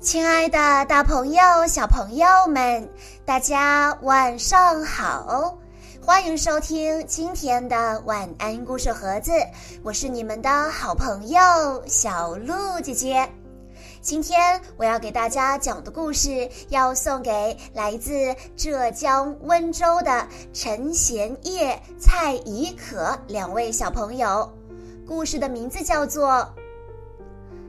[0.00, 2.88] 亲爱的，大朋友、小朋友们，
[3.24, 5.56] 大家晚上好！
[6.04, 9.32] 欢迎收听今天的晚安故事盒子，
[9.82, 11.40] 我是你们的好朋友
[11.86, 13.26] 小鹿姐姐。
[14.02, 18.12] 今天我要给大家讲的故事，要送给来自
[18.54, 24.52] 浙江温州的陈贤烨、蔡怡可两位小朋友。
[25.08, 26.28] 故事的名字叫做《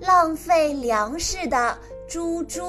[0.00, 2.62] 浪费粮食的猪猪》。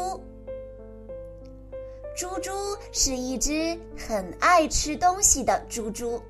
[2.16, 2.52] 猪猪
[2.92, 6.22] 是一只很爱吃东西的猪猪，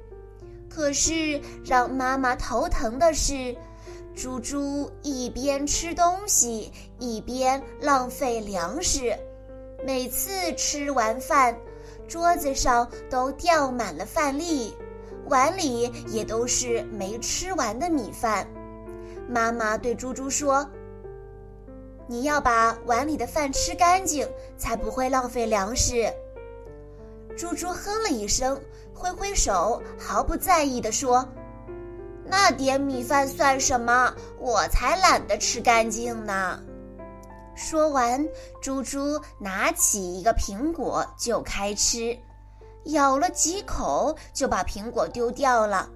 [0.70, 3.56] 可是让妈妈头疼的是。
[4.16, 9.16] 猪猪一边吃东西，一边浪费粮食。
[9.86, 11.56] 每次吃完饭，
[12.08, 14.76] 桌子上都掉满了饭粒，
[15.30, 18.48] 碗里也都是没吃完的米饭。
[19.30, 20.68] 妈妈对猪猪说
[22.08, 26.12] ：“你要把碗里的饭吃干净，才不会浪费粮食。”
[27.38, 28.60] 猪猪哼了一声，
[28.94, 31.28] 挥挥手，毫不在意地说。
[32.26, 34.14] 那点米饭算什么？
[34.40, 36.60] 我才懒得吃干净呢。
[37.56, 38.28] 说完，
[38.62, 42.18] 猪猪拿起一个苹果就开吃，
[42.86, 45.90] 咬了几口就把苹果丢掉了。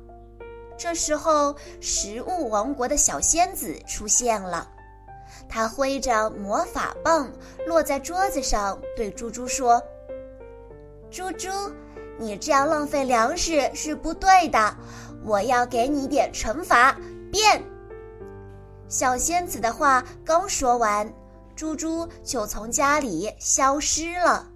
[0.78, 4.68] 这时候，食物王国的小仙子出现了，
[5.52, 7.30] 他挥着魔法棒
[7.68, 9.84] 落在桌子上，对猪猪说
[11.12, 11.50] ：“猪猪，
[12.18, 14.74] 你这样浪费粮食是不对的。”
[15.24, 16.98] 我要给你点惩罚，
[17.32, 17.62] 变！
[18.88, 21.08] 小仙子的话刚说完，
[21.56, 24.48] 猪猪就从家里消失了。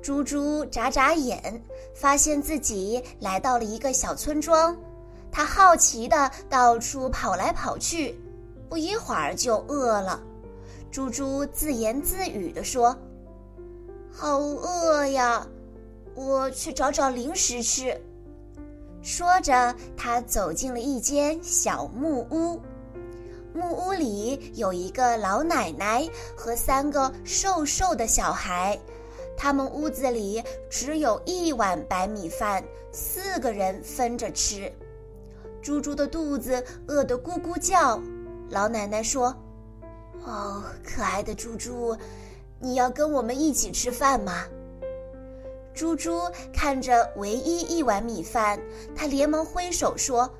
[0.00, 1.62] 猪猪眨眨眼，
[1.94, 4.74] 发现自己来到了一个小村庄，
[5.30, 8.18] 他好奇的到处跑来跑去，
[8.74, 10.20] 不一会儿就饿了。
[10.90, 12.98] 猪猪自言自语地说
[14.10, 15.46] ：“好饿呀，
[16.16, 17.96] 我去找找零食吃。”
[19.00, 22.60] 说着，他走进了一间小木屋。
[23.54, 28.76] 木屋里有一个老奶奶和三个瘦瘦的小孩，
[29.36, 34.72] 他们屋子里只有一碗白米饭，四个人分着吃。
[35.62, 38.02] 猪猪的肚子饿得咕咕叫。
[38.54, 39.34] 老奶奶说
[40.24, 41.94] ：“哦，可爱的猪猪，
[42.60, 44.44] 你要跟我们一起吃饭吗？”
[45.74, 46.20] 猪猪
[46.52, 48.60] 看着唯一一碗米饭，
[48.94, 50.30] 他连忙挥手说：“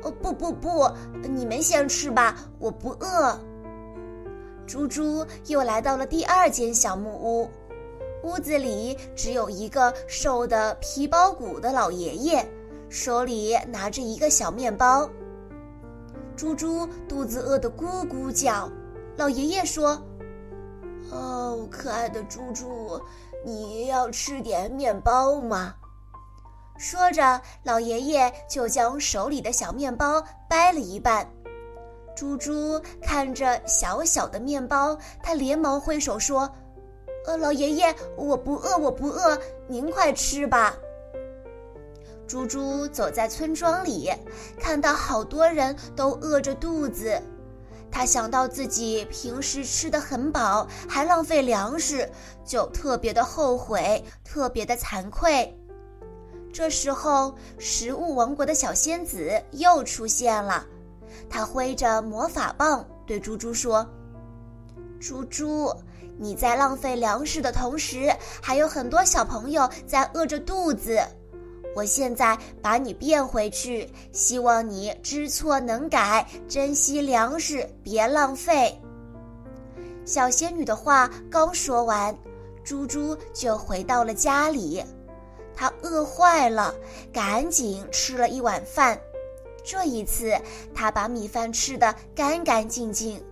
[0.00, 0.90] 哦，不不不，
[1.28, 3.38] 你们先吃吧，我不饿。”
[4.66, 7.50] 猪猪又来到了第二间小木屋，
[8.22, 12.48] 屋子里只有一个瘦的皮包骨的老爷爷，
[12.88, 15.06] 手里拿着一个小面包。
[16.36, 18.70] 猪猪肚子饿得咕咕叫，
[19.16, 20.00] 老爷爷说
[21.10, 23.00] ：“哦，可爱的猪猪。”
[23.44, 25.74] 你要吃点面包吗？
[26.76, 31.30] 说着，老爷爷就将手里的小面包掰了一半。
[32.16, 36.50] 猪猪看着小小的面包，他连忙挥手说
[37.26, 40.74] ：“呃，老爷爷，我不饿，我不饿，您快吃吧。”
[42.26, 44.10] 猪猪走在村庄里，
[44.58, 47.22] 看到好多人都饿着肚子。
[47.88, 52.10] 他想到自己平时吃的很饱，还浪费粮食，
[52.44, 55.56] 就特别的后悔，特别的惭愧。
[56.52, 60.66] 这时候，食物王国的小仙子又出现了，
[61.30, 63.86] 她挥着魔法棒对猪猪说
[64.98, 65.72] ：“猪猪，
[66.18, 71.00] 你在浪费粮食的同时，还有很多小朋友在饿着肚子。”
[71.76, 78.74] 我现在把你变回去，希望你知错能改，珍惜粮食，别浪费。
[80.06, 82.16] 小仙女的话刚说完，
[82.64, 84.82] 猪猪就回到了家里，
[85.54, 86.74] 它饿坏了，
[87.12, 88.98] 赶紧吃了一碗饭。
[89.62, 90.34] 这一次，
[90.74, 93.22] 它把米饭吃得干干净净。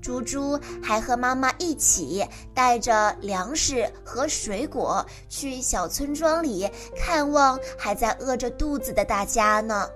[0.00, 9.88] 猪猪还和妈妈一起带着粮食和水果去小村庄里看望还在饿着肚子的大家呢。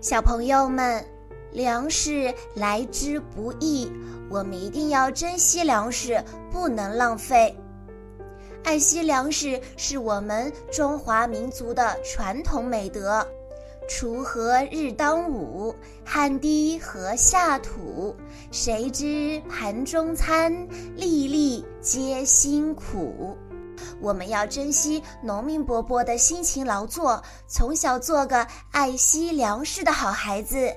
[0.00, 1.02] 小朋友们，
[1.52, 3.90] 粮食来之不易，
[4.28, 7.56] 我们一定要珍惜粮食，不能浪费。
[8.64, 13.26] 爱惜粮食是我们中华民族的传统美德。
[13.88, 18.16] 锄禾日当午，汗滴禾下土。
[18.50, 20.66] 谁知盘中餐，
[20.96, 23.36] 粒粒皆辛苦。
[24.00, 30.74] 我们要珍惜农民伯伯的辛勤劳作，从小做个爱惜粮食的好孩子。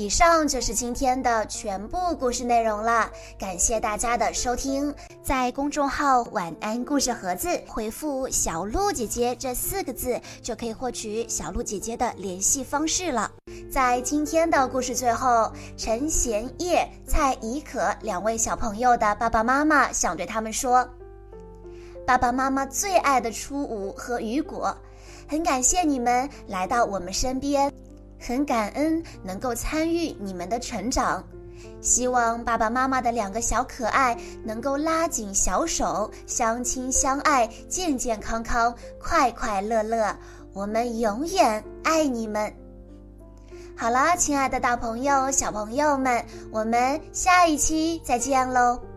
[0.00, 4.94] 以上就是今天的全部故事内容了，感谢大家的收听。
[5.22, 13.30] 在公众号“晚安故事盒子”回复“小鹿姐姐”这四个字，就可以获取小鹿姐姐的联系方式了。
[13.70, 20.88] 在今天的故事最后，陈贤叶、蔡怡可两位小朋友的爸爸妈妈想对他们说
[22.08, 24.74] ：“爸爸妈妈最爱的初五和雨果，
[25.28, 27.70] 很感谢你们来到我们身边。”
[28.20, 31.24] 很感恩能够参与你们的成长，
[31.80, 40.14] 希望爸爸妈妈的两个小可爱能够拉紧小手，相亲相爱，健健康康，快快乐乐。
[40.52, 42.52] 我们永远爱你们。
[43.76, 48.89] 好了，亲爱的大朋友、小朋友们，我们下一期再见喽。